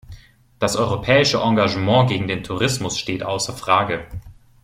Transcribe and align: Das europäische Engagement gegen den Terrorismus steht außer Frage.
Das 0.57 0.77
europäische 0.77 1.37
Engagement 1.37 2.09
gegen 2.09 2.27
den 2.27 2.41
Terrorismus 2.43 2.97
steht 2.97 3.21
außer 3.21 3.53
Frage. 3.53 4.07